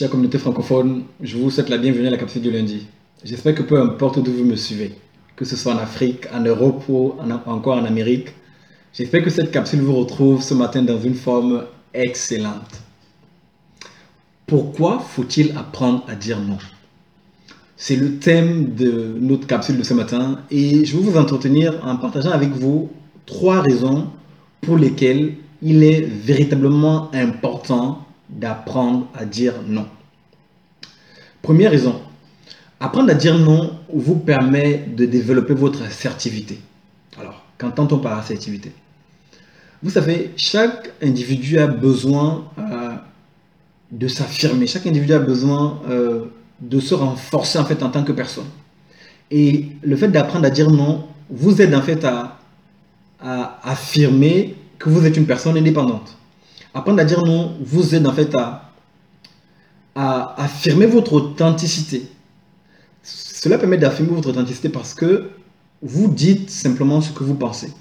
Chère 0.00 0.08
communauté 0.08 0.38
francophone, 0.38 1.02
je 1.20 1.36
vous 1.36 1.50
souhaite 1.50 1.68
la 1.68 1.76
bienvenue 1.76 2.06
à 2.06 2.10
la 2.10 2.16
capsule 2.16 2.40
du 2.40 2.50
lundi. 2.50 2.86
J'espère 3.22 3.54
que 3.54 3.60
peu 3.60 3.78
importe 3.78 4.18
d'où 4.18 4.32
vous 4.32 4.44
me 4.44 4.56
suivez, 4.56 4.92
que 5.36 5.44
ce 5.44 5.56
soit 5.56 5.74
en 5.74 5.76
Afrique, 5.76 6.24
en 6.32 6.40
Europe 6.40 6.82
ou 6.88 7.12
encore 7.44 7.76
en 7.76 7.84
Amérique, 7.84 8.28
j'espère 8.94 9.22
que 9.22 9.28
cette 9.28 9.50
capsule 9.50 9.82
vous 9.82 9.94
retrouve 9.94 10.40
ce 10.40 10.54
matin 10.54 10.80
dans 10.80 10.98
une 10.98 11.12
forme 11.12 11.66
excellente. 11.92 12.80
Pourquoi 14.46 15.00
faut-il 15.00 15.54
apprendre 15.54 16.02
à 16.08 16.14
dire 16.14 16.40
non? 16.40 16.56
C'est 17.76 17.96
le 17.96 18.16
thème 18.16 18.74
de 18.74 19.18
notre 19.20 19.46
capsule 19.46 19.76
de 19.76 19.82
ce 19.82 19.92
matin 19.92 20.38
et 20.50 20.86
je 20.86 20.96
vais 20.96 21.02
vous 21.02 21.18
entretenir 21.18 21.78
en 21.86 21.98
partageant 21.98 22.30
avec 22.30 22.52
vous 22.52 22.88
trois 23.26 23.60
raisons 23.60 24.06
pour 24.62 24.78
lesquelles 24.78 25.34
il 25.60 25.84
est 25.84 26.00
véritablement 26.00 27.10
important 27.12 28.06
d'apprendre 28.30 29.08
à 29.14 29.24
dire 29.24 29.54
non. 29.66 29.86
Première 31.42 31.70
raison, 31.70 32.00
apprendre 32.78 33.10
à 33.10 33.14
dire 33.14 33.38
non 33.38 33.78
vous 33.92 34.16
permet 34.16 34.84
de 34.96 35.06
développer 35.06 35.54
votre 35.54 35.82
assertivité. 35.82 36.60
Alors, 37.18 37.44
qu'entend-on 37.58 37.98
par 37.98 38.18
assertivité? 38.18 38.72
Vous 39.82 39.90
savez, 39.90 40.32
chaque 40.36 40.92
individu 41.02 41.58
a 41.58 41.66
besoin 41.66 42.44
euh, 42.58 42.94
de 43.90 44.08
s'affirmer, 44.08 44.66
chaque 44.66 44.86
individu 44.86 45.14
a 45.14 45.18
besoin 45.18 45.80
euh, 45.88 46.26
de 46.60 46.78
se 46.80 46.94
renforcer 46.94 47.58
en 47.58 47.64
fait 47.64 47.82
en 47.82 47.88
tant 47.88 48.04
que 48.04 48.12
personne. 48.12 48.48
Et 49.30 49.68
le 49.82 49.96
fait 49.96 50.08
d'apprendre 50.08 50.44
à 50.44 50.50
dire 50.50 50.70
non 50.70 51.06
vous 51.30 51.62
aide 51.62 51.74
en 51.74 51.82
fait 51.82 52.04
à 52.04 52.36
affirmer 53.62 54.56
que 54.78 54.88
vous 54.88 55.06
êtes 55.06 55.16
une 55.16 55.26
personne 55.26 55.56
indépendante. 55.56 56.16
Apprendre 56.74 57.00
à 57.00 57.04
dire 57.04 57.24
non 57.24 57.56
vous 57.60 57.94
aide 57.94 58.06
en 58.06 58.12
fait 58.12 58.34
à, 58.34 58.66
affirmer 59.94 60.86
votre 60.86 61.12
authenticité. 61.12 62.08
Cela 63.02 63.58
permet 63.58 63.76
d'affirmer 63.76 64.12
votre 64.12 64.30
authenticité 64.30 64.68
parce 64.68 64.94
que 64.94 65.30
vous 65.82 66.08
dites 66.08 66.48
simplement 66.48 67.00
ce 67.00 67.12
que 67.12 67.24
vous 67.24 67.34
pensez. 67.34 67.72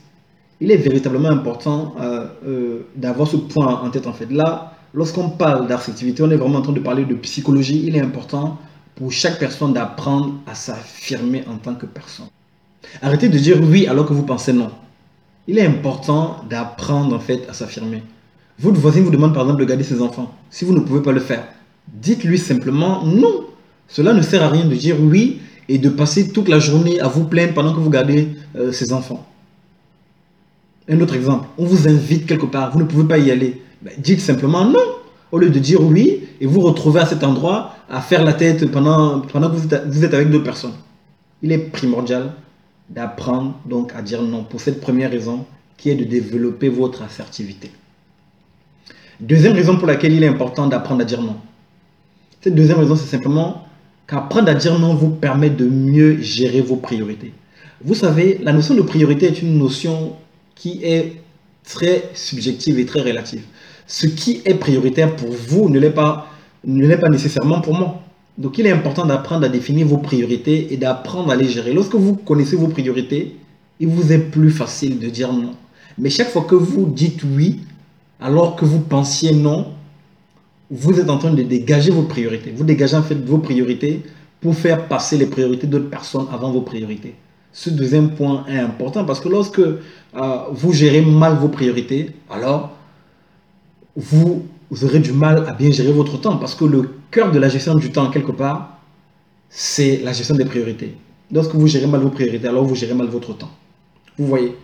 Il 0.59 0.71
est 0.71 0.77
véritablement 0.77 1.29
important 1.29 1.95
euh, 2.01 2.27
euh, 2.45 2.87
d'avoir 2.95 3.27
ce 3.27 3.37
point 3.37 3.81
en 3.81 3.89
tête 3.89 4.07
en 4.07 4.13
fait. 4.13 4.29
Là, 4.31 4.73
lorsqu'on 4.93 5.29
parle 5.29 5.67
d'affectivité, 5.67 6.23
on 6.23 6.31
est 6.31 6.35
vraiment 6.35 6.59
en 6.59 6.61
train 6.61 6.73
de 6.73 6.79
parler 6.79 7.05
de 7.05 7.15
psychologie. 7.15 7.83
Il 7.85 7.95
est 7.95 8.01
important 8.01 8.57
pour 8.95 9.11
chaque 9.11 9.39
personne 9.39 9.71
d'apprendre 9.71 10.33
à 10.45 10.55
s'affirmer 10.55 11.43
en 11.47 11.57
tant 11.57 11.75
que 11.75 11.85
personne. 11.85 12.27
Arrêtez 13.01 13.29
de 13.29 13.37
dire 13.37 13.61
oui 13.61 13.87
alors 13.87 14.05
que 14.05 14.13
vous 14.13 14.23
pensez 14.23 14.51
non. 14.51 14.71
Il 15.47 15.57
est 15.57 15.65
important 15.65 16.43
d'apprendre 16.49 17.15
en 17.15 17.19
fait 17.19 17.47
à 17.47 17.53
s'affirmer. 17.53 18.03
Votre 18.59 18.79
voisin 18.79 19.01
vous 19.01 19.11
demande 19.11 19.33
par 19.33 19.43
exemple 19.43 19.61
de 19.61 19.65
garder 19.65 19.85
ses 19.85 20.01
enfants. 20.01 20.33
Si 20.49 20.65
vous 20.65 20.73
ne 20.73 20.81
pouvez 20.81 21.01
pas 21.01 21.13
le 21.13 21.21
faire, 21.21 21.47
dites-lui 21.87 22.37
simplement 22.37 23.05
non. 23.05 23.45
Cela 23.87 24.13
ne 24.13 24.21
sert 24.21 24.43
à 24.43 24.49
rien 24.49 24.65
de 24.65 24.75
dire 24.75 24.97
oui 24.99 25.39
et 25.69 25.77
de 25.77 25.87
passer 25.87 26.29
toute 26.29 26.49
la 26.49 26.59
journée 26.59 26.99
à 26.99 27.07
vous 27.07 27.23
plaindre 27.23 27.53
pendant 27.53 27.73
que 27.73 27.79
vous 27.79 27.89
gardez 27.89 28.35
euh, 28.57 28.73
ses 28.73 28.91
enfants. 28.91 29.25
Un 30.89 30.99
autre 30.99 31.15
exemple, 31.15 31.47
on 31.57 31.65
vous 31.65 31.87
invite 31.87 32.25
quelque 32.25 32.47
part, 32.47 32.71
vous 32.71 32.79
ne 32.79 32.83
pouvez 32.83 33.07
pas 33.07 33.17
y 33.17 33.31
aller. 33.31 33.61
Ben, 33.81 33.93
dites 33.97 34.19
simplement 34.19 34.65
non. 34.65 34.79
Au 35.31 35.37
lieu 35.37 35.51
de 35.51 35.59
dire 35.59 35.81
oui 35.81 36.23
et 36.41 36.45
vous 36.45 36.59
retrouver 36.59 36.99
à 36.99 37.05
cet 37.05 37.23
endroit 37.23 37.75
à 37.87 38.01
faire 38.01 38.25
la 38.25 38.33
tête 38.33 38.69
pendant, 38.71 39.21
pendant 39.21 39.49
que 39.49 39.55
vous 39.55 39.73
êtes, 39.73 39.87
vous 39.87 40.03
êtes 40.03 40.13
avec 40.13 40.31
d'autres 40.31 40.43
personnes. 40.43 40.73
Il 41.43 41.51
est 41.51 41.59
primordial 41.59 42.33
d'apprendre 42.89 43.53
donc 43.65 43.93
à 43.95 44.01
dire 44.01 44.21
non 44.23 44.43
pour 44.43 44.59
cette 44.59 44.81
première 44.81 45.11
raison 45.11 45.45
qui 45.77 45.91
est 45.91 45.95
de 45.95 46.03
développer 46.03 46.67
votre 46.67 47.03
assertivité. 47.03 47.71
Deuxième 49.19 49.53
raison 49.53 49.77
pour 49.77 49.87
laquelle 49.87 50.13
il 50.13 50.23
est 50.23 50.27
important 50.27 50.67
d'apprendre 50.67 51.01
à 51.01 51.05
dire 51.05 51.21
non. 51.21 51.35
Cette 52.41 52.55
deuxième 52.55 52.79
raison, 52.79 52.95
c'est 52.95 53.09
simplement 53.09 53.65
qu'apprendre 54.07 54.49
à 54.49 54.53
dire 54.53 54.79
non 54.79 54.93
vous 54.93 55.09
permet 55.09 55.49
de 55.49 55.65
mieux 55.65 56.21
gérer 56.21 56.61
vos 56.61 56.77
priorités. 56.77 57.33
Vous 57.83 57.95
savez, 57.95 58.39
la 58.41 58.53
notion 58.53 58.75
de 58.75 58.81
priorité 58.81 59.27
est 59.27 59.41
une 59.41 59.57
notion 59.57 60.13
qui 60.55 60.79
est 60.83 61.21
très 61.65 62.09
subjective 62.13 62.79
et 62.79 62.85
très 62.85 63.01
relative. 63.01 63.41
Ce 63.87 64.07
qui 64.07 64.41
est 64.45 64.53
prioritaire 64.53 65.15
pour 65.15 65.31
vous 65.31 65.69
ne 65.69 65.79
l'est 65.79 65.89
pas, 65.89 66.27
ne 66.65 66.87
l'est 66.87 66.97
pas 66.97 67.09
nécessairement 67.09 67.59
pour 67.59 67.73
moi. 67.73 68.01
Donc 68.37 68.57
il 68.57 68.65
est 68.65 68.71
important 68.71 69.05
d'apprendre 69.05 69.45
à 69.45 69.49
définir 69.49 69.85
vos 69.85 69.97
priorités 69.97 70.73
et 70.73 70.77
d'apprendre 70.77 71.29
à 71.31 71.35
les 71.35 71.49
gérer. 71.49 71.73
Lorsque 71.73 71.95
vous 71.95 72.15
connaissez 72.15 72.55
vos 72.55 72.67
priorités, 72.67 73.35
il 73.81 73.89
vous 73.89 74.13
est 74.13 74.19
plus 74.19 74.51
facile 74.51 74.97
de 74.97 75.09
dire 75.09 75.33
non. 75.33 75.51
Mais 75.97 76.09
chaque 76.09 76.29
fois 76.29 76.43
que 76.43 76.55
vous 76.55 76.85
dites 76.85 77.23
oui, 77.23 77.59
alors 78.19 78.55
que 78.55 78.65
vous 78.65 78.79
pensiez 78.79 79.33
non, 79.33 79.73
vous 80.69 80.99
êtes 80.99 81.09
en 81.09 81.17
train 81.17 81.33
de 81.33 81.43
dégager 81.43 81.91
vos 81.91 82.03
priorités. 82.03 82.51
Vous 82.51 82.63
dégagez 82.63 82.95
en 82.95 83.03
fait 83.03 83.15
vos 83.15 83.39
priorités 83.39 84.03
pour 84.41 84.55
faire 84.55 84.87
passer 84.87 85.17
les 85.17 85.25
priorités 85.25 85.67
d'autres 85.67 85.89
personnes 85.89 86.27
avant 86.31 86.51
vos 86.51 86.61
priorités. 86.61 87.15
Ce 87.51 87.69
deuxième 87.69 88.11
point 88.11 88.45
est 88.47 88.59
important 88.59 89.05
parce 89.05 89.19
que 89.19 89.29
lorsque 89.29 89.59
euh, 89.59 89.79
vous 90.51 90.73
gérez 90.73 91.01
mal 91.01 91.35
vos 91.35 91.47
priorités, 91.47 92.11
alors 92.29 92.71
vous, 93.95 94.45
aurez 94.83 94.99
du 94.99 95.11
mal 95.11 95.47
à 95.47 95.53
bien 95.53 95.71
gérer 95.71 95.91
votre 95.91 96.19
temps 96.21 96.37
parce 96.37 96.55
que 96.55 96.65
le 96.65 96.89
cœur 97.09 97.31
de 97.31 97.39
la 97.39 97.49
gestion 97.49 97.75
du 97.75 97.91
temps, 97.91 98.09
quelque 98.11 98.31
part, 98.31 98.79
c'est 99.49 100.01
la 100.03 100.13
gestion 100.13 100.35
des 100.35 100.45
priorités. 100.45 100.95
Lorsque 101.31 101.55
vous 101.55 101.67
gérez 101.67 101.87
mal 101.87 102.01
vos 102.01 102.09
priorités, 102.09 102.47
alors 102.47 102.65
vous 102.65 102.75
gérez 102.75 102.93
mal 102.93 103.07
votre 103.07 103.35
temps. 103.35 103.51
Vous 104.17 104.27
voyez, 104.27 104.55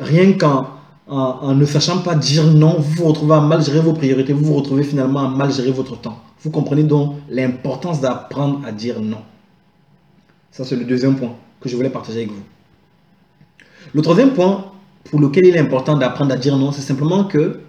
rien 0.00 0.32
qu'en 0.32 0.66
en, 1.08 1.54
ne 1.54 1.64
sachant 1.64 1.98
pas 1.98 2.14
dire 2.14 2.44
non, 2.44 2.76
vous 2.78 2.94
vous 2.94 3.04
retrouvez 3.04 3.34
à 3.34 3.40
mal 3.40 3.62
gérer 3.62 3.80
vos 3.80 3.92
priorités, 3.92 4.32
vous 4.32 4.44
vous 4.44 4.54
retrouvez 4.54 4.82
finalement 4.82 5.20
à 5.20 5.28
mal 5.28 5.52
gérer 5.52 5.70
votre 5.70 5.96
temps. 6.00 6.20
Vous 6.42 6.50
comprenez 6.50 6.82
donc 6.82 7.16
l'importance 7.28 8.00
d'apprendre 8.00 8.66
à 8.66 8.72
dire 8.72 9.00
non. 9.00 9.22
Ça, 10.50 10.64
c'est 10.64 10.76
le 10.76 10.84
deuxième 10.84 11.16
point 11.16 11.34
que 11.60 11.68
je 11.68 11.76
voulais 11.76 11.90
partager 11.90 12.18
avec 12.18 12.30
vous. 12.30 12.42
Le 13.94 14.02
troisième 14.02 14.32
point 14.32 14.72
pour 15.04 15.20
lequel 15.20 15.46
il 15.46 15.54
est 15.54 15.60
important 15.60 15.96
d'apprendre 15.96 16.32
à 16.32 16.36
dire 16.36 16.56
non, 16.56 16.72
c'est 16.72 16.82
simplement 16.82 17.24
que 17.24 17.60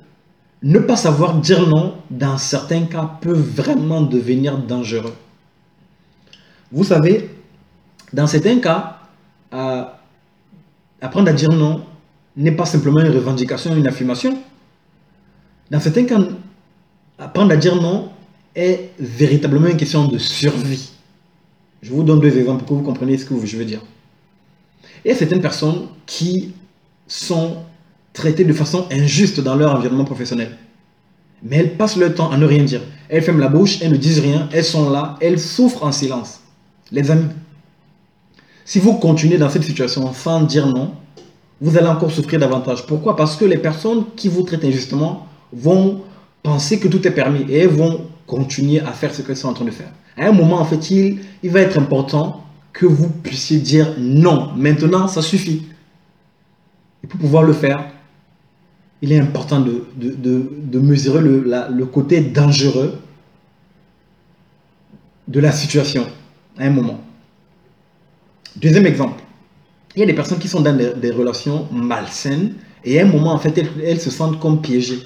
ne 0.64 0.80
pas 0.80 0.96
savoir 0.96 1.36
dire 1.36 1.68
non, 1.68 1.96
dans 2.10 2.38
certains 2.38 2.86
cas, 2.86 3.18
peut 3.22 3.34
vraiment 3.34 4.02
devenir 4.02 4.58
dangereux. 4.58 5.14
Vous 6.72 6.84
savez, 6.84 7.30
dans 8.12 8.26
certains 8.26 8.60
cas, 8.60 8.98
euh, 9.54 9.84
apprendre 11.02 11.30
à 11.30 11.34
dire 11.34 11.52
non 11.52 11.86
n'est 12.38 12.52
pas 12.52 12.66
simplement 12.66 13.00
une 13.00 13.12
revendication, 13.12 13.76
une 13.76 13.88
affirmation. 13.88 14.38
Dans 15.70 15.80
certains 15.80 16.06
cas, 16.06 16.20
apprendre 17.18 17.52
à 17.52 17.58
dire 17.58 17.76
non 17.82 18.10
est 18.56 18.92
véritablement 19.00 19.68
une 19.68 19.78
question 19.78 20.08
de 20.08 20.18
survie. 20.18 20.92
Je 21.82 21.92
vous 21.92 22.04
donne 22.04 22.20
deux 22.20 22.38
exemples 22.38 22.64
pour 22.64 22.78
que 22.78 22.82
vous 22.82 22.88
compreniez 22.88 23.18
ce 23.18 23.26
que 23.26 23.46
je 23.46 23.58
veux 23.58 23.66
dire. 23.66 23.82
Il 25.04 25.10
y 25.10 25.12
a 25.12 25.16
certaines 25.16 25.42
personnes 25.42 25.88
qui 26.06 26.54
sont 27.08 27.58
traitées 28.14 28.46
de 28.46 28.54
façon 28.54 28.88
injuste 28.92 29.40
dans 29.40 29.56
leur 29.56 29.76
environnement 29.76 30.06
professionnel. 30.06 30.58
Mais 31.44 31.58
elles 31.58 31.78
passent 31.78 31.98
leur 31.98 32.14
temps 32.16 32.32
à 32.32 32.38
ne 32.38 32.46
rien 32.46 32.64
dire. 32.64 32.82
Elles 33.10 33.22
ferment 33.22 33.40
la 33.40 33.48
bouche, 33.48 33.82
elles 33.82 33.92
ne 33.92 33.98
disent 33.98 34.20
rien, 34.20 34.50
elles 34.52 34.64
sont 34.64 34.90
là, 34.90 35.18
elles 35.22 35.40
souffrent 35.40 35.84
en 35.84 35.92
silence. 35.92 36.42
Les 36.92 37.12
amis, 37.12 37.30
si 38.66 38.80
vous 38.80 38.94
continuez 38.96 39.38
dans 39.38 39.50
cette 39.50 39.64
situation 39.64 40.12
sans 40.14 40.42
dire 40.42 40.68
non, 40.68 40.94
vous 41.60 41.78
allez 41.78 41.88
encore 41.88 42.12
souffrir 42.12 42.40
davantage. 42.40 42.86
Pourquoi? 42.86 43.16
Parce 43.16 43.36
que 43.36 43.46
les 43.46 43.58
personnes 43.58 44.06
qui 44.16 44.30
vous 44.30 44.44
traitent 44.44 44.64
injustement 44.64 45.28
vont 45.52 46.02
penser 46.44 46.80
que 46.80 46.88
tout 46.88 47.06
est 47.08 47.12
permis 47.12 47.46
et 47.50 47.66
vont 47.66 48.06
continuer 48.28 48.80
à 48.82 48.92
faire 48.92 49.14
ce 49.14 49.22
qu'elles 49.22 49.38
sont 49.38 49.50
en 49.50 49.54
train 49.54 49.66
de 49.66 49.72
faire. 49.72 49.92
À 50.18 50.28
un 50.28 50.32
moment, 50.32 50.60
en 50.60 50.66
fait, 50.66 50.92
il, 50.92 51.20
il 51.44 51.52
va 51.52 51.62
être 51.62 51.78
important 51.78 52.44
que 52.74 52.86
vous 52.86 53.10
puissiez 53.10 53.60
dire 53.60 53.96
non. 53.98 54.52
Maintenant, 54.56 55.08
ça 55.08 55.22
suffit. 55.22 55.66
Et 57.04 57.08
pour 57.08 57.20
pouvoir 57.20 57.44
le 57.44 57.54
faire, 57.54 57.90
il 59.02 59.12
est 59.12 59.20
important 59.20 59.62
de, 59.62 59.86
de, 59.96 60.80
mesurer 60.80 61.22
le, 61.22 61.44
le 61.70 61.86
côté 61.86 62.22
dangereux 62.22 63.00
de 65.28 65.40
la 65.40 65.52
situation 65.52 66.06
à 66.58 66.64
un 66.64 66.70
moment. 66.70 67.00
Deuxième 68.56 68.88
exemple 68.88 69.22
il 69.98 70.02
y 70.02 70.04
a 70.04 70.06
des 70.06 70.14
personnes 70.14 70.38
qui 70.38 70.48
sont 70.48 70.62
dans 70.62 70.78
des, 70.78 71.10
relations 71.10 71.68
malsaines 71.72 72.54
et 72.86 73.00
à 73.00 73.04
un 73.04 73.08
moment, 73.08 73.34
en 73.34 73.40
fait, 73.40 73.58
elles, 73.84 74.00
se 74.00 74.12
sentent 74.12 74.40
comme 74.40 74.62
piégées. 74.62 75.00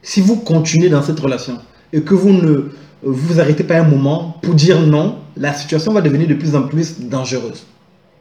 Si 0.00 0.22
vous 0.22 0.36
continuez 0.36 0.88
dans 0.88 1.02
cette 1.02 1.20
relation 1.20 1.58
et 1.92 2.00
que 2.00 2.14
vous 2.14 2.32
ne 2.32 2.70
vous 3.02 3.40
arrêtez 3.40 3.62
pas 3.62 3.76
un 3.76 3.84
moment 3.84 4.38
pour 4.40 4.54
dire 4.54 4.80
non, 4.80 5.18
la 5.36 5.52
situation 5.52 5.92
va 5.92 6.00
devenir 6.00 6.28
de 6.28 6.32
plus 6.32 6.56
en 6.56 6.62
plus 6.62 6.98
dangereuse. 7.00 7.64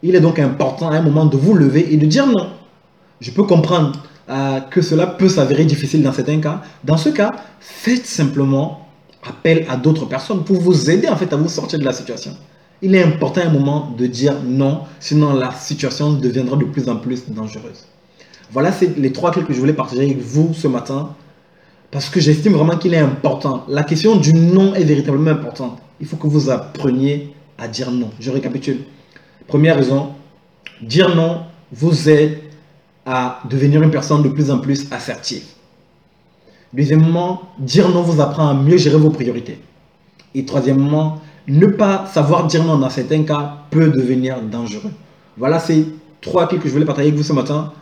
Il 0.03 0.13
est 0.13 0.19
donc 0.19 0.37
important 0.37 0.89
à 0.89 0.97
un 0.97 1.01
moment 1.01 1.23
de 1.23 1.37
vous 1.37 1.53
lever 1.53 1.93
et 1.93 1.95
de 1.95 2.05
dire 2.05 2.27
non. 2.27 2.49
Je 3.21 3.31
peux 3.31 3.43
comprendre 3.43 4.03
euh, 4.29 4.59
que 4.69 4.81
cela 4.81 5.07
peut 5.07 5.29
s'avérer 5.29 5.63
difficile 5.63 6.03
dans 6.03 6.11
certains 6.11 6.41
cas. 6.41 6.61
Dans 6.83 6.97
ce 6.97 7.07
cas, 7.07 7.31
faites 7.61 8.05
simplement 8.05 8.89
appel 9.25 9.65
à 9.69 9.77
d'autres 9.77 10.07
personnes 10.07 10.43
pour 10.43 10.59
vous 10.59 10.89
aider 10.89 11.07
en 11.07 11.15
fait 11.15 11.31
à 11.31 11.37
vous 11.37 11.47
sortir 11.47 11.79
de 11.79 11.85
la 11.85 11.93
situation 11.93 12.35
il 12.81 12.95
est 12.95 13.03
important 13.03 13.41
à 13.41 13.45
un 13.45 13.49
moment 13.49 13.93
de 13.97 14.07
dire 14.07 14.35
non, 14.43 14.81
sinon 14.99 15.33
la 15.33 15.51
situation 15.51 16.13
deviendra 16.13 16.57
de 16.57 16.65
plus 16.65 16.89
en 16.89 16.97
plus 16.97 17.29
dangereuse. 17.29 17.85
Voilà, 18.51 18.71
les 18.97 19.11
trois 19.11 19.31
clés 19.31 19.43
que 19.43 19.53
je 19.53 19.59
voulais 19.59 19.73
partager 19.73 20.03
avec 20.03 20.19
vous 20.19 20.53
ce 20.53 20.67
matin 20.67 21.15
parce 21.91 22.09
que 22.09 22.19
j'estime 22.19 22.53
vraiment 22.53 22.77
qu'il 22.77 22.93
est 22.93 22.99
important. 22.99 23.65
La 23.67 23.83
question 23.83 24.15
du 24.15 24.33
non 24.33 24.73
est 24.73 24.83
véritablement 24.83 25.31
importante. 25.31 25.79
Il 25.99 26.07
faut 26.07 26.17
que 26.17 26.27
vous 26.27 26.49
appreniez 26.49 27.33
à 27.57 27.67
dire 27.67 27.91
non. 27.91 28.09
Je 28.19 28.31
récapitule. 28.31 28.79
Première 29.47 29.75
raison, 29.75 30.09
dire 30.81 31.15
non 31.15 31.41
vous 31.71 32.09
aide 32.09 32.39
à 33.05 33.41
devenir 33.49 33.81
une 33.81 33.91
personne 33.91 34.23
de 34.23 34.29
plus 34.29 34.51
en 34.51 34.59
plus 34.59 34.87
assertive. 34.91 35.43
Deuxièmement, 36.73 37.41
dire 37.59 37.89
non 37.89 38.01
vous 38.01 38.21
apprend 38.21 38.47
à 38.47 38.53
mieux 38.53 38.77
gérer 38.77 38.97
vos 38.97 39.09
priorités. 39.09 39.59
Et 40.33 40.45
troisièmement, 40.45 41.21
ne 41.47 41.67
pas 41.67 42.05
savoir 42.11 42.47
dire 42.47 42.63
non 42.63 42.77
dans 42.77 42.89
certains 42.89 43.23
cas 43.23 43.57
peut 43.69 43.89
devenir 43.89 44.41
dangereux. 44.41 44.91
Voilà 45.37 45.59
ces 45.59 45.85
trois 46.21 46.47
clés 46.47 46.59
que 46.59 46.67
je 46.67 46.73
voulais 46.73 46.85
partager 46.85 47.07
avec 47.07 47.17
vous 47.17 47.25
ce 47.25 47.33
matin. 47.33 47.73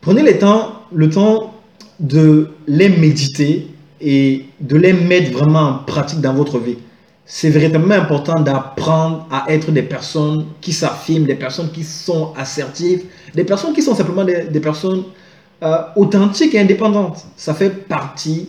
Prenez 0.00 0.22
le 0.22 0.38
temps, 0.38 0.82
le 0.92 1.08
temps 1.10 1.54
de 1.98 2.50
les 2.66 2.88
méditer 2.88 3.68
et 4.00 4.46
de 4.60 4.76
les 4.76 4.92
mettre 4.92 5.32
vraiment 5.32 5.60
en 5.60 5.74
pratique 5.78 6.20
dans 6.20 6.32
votre 6.32 6.58
vie. 6.58 6.78
C'est 7.26 7.50
véritablement 7.50 7.94
important 7.94 8.40
d'apprendre 8.40 9.28
à 9.30 9.44
être 9.52 9.70
des 9.70 9.82
personnes 9.82 10.46
qui 10.60 10.72
s'affirment, 10.72 11.26
des 11.26 11.36
personnes 11.36 11.70
qui 11.70 11.84
sont 11.84 12.32
assertives, 12.36 13.04
des 13.34 13.44
personnes 13.44 13.72
qui 13.72 13.82
sont 13.82 13.94
simplement 13.94 14.24
des, 14.24 14.60
personnes 14.60 15.04
euh, 15.62 15.82
authentiques 15.94 16.54
et 16.54 16.60
indépendantes. 16.60 17.24
Ça 17.36 17.54
fait 17.54 17.70
partie 17.70 18.48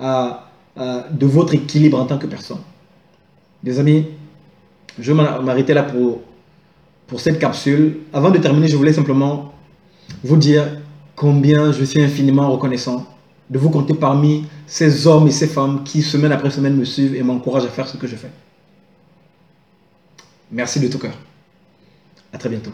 euh, 0.00 0.30
euh, 0.78 1.02
de 1.10 1.26
votre 1.26 1.54
équilibre 1.54 2.00
en 2.00 2.06
tant 2.06 2.16
que 2.16 2.26
personne. 2.26 2.58
Les 3.64 3.80
amis, 3.80 4.06
je 4.98 5.12
vais 5.12 5.22
m'arrêter 5.42 5.72
là 5.72 5.82
pour, 5.84 6.20
pour 7.06 7.20
cette 7.20 7.38
capsule. 7.38 8.00
Avant 8.12 8.30
de 8.30 8.38
terminer, 8.38 8.68
je 8.68 8.76
voulais 8.76 8.92
simplement 8.92 9.54
vous 10.22 10.36
dire 10.36 10.66
combien 11.16 11.72
je 11.72 11.82
suis 11.84 12.02
infiniment 12.02 12.50
reconnaissant 12.50 13.06
de 13.48 13.58
vous 13.58 13.70
compter 13.70 13.94
parmi 13.94 14.44
ces 14.66 15.06
hommes 15.06 15.26
et 15.28 15.30
ces 15.30 15.46
femmes 15.46 15.82
qui, 15.82 16.02
semaine 16.02 16.32
après 16.32 16.50
semaine, 16.50 16.76
me 16.76 16.84
suivent 16.84 17.14
et 17.14 17.22
m'encouragent 17.22 17.64
à 17.64 17.68
faire 17.68 17.88
ce 17.88 17.96
que 17.96 18.06
je 18.06 18.16
fais. 18.16 18.30
Merci 20.50 20.78
de 20.80 20.88
tout 20.88 20.98
cœur. 20.98 21.14
À 22.32 22.38
très 22.38 22.48
bientôt. 22.48 22.70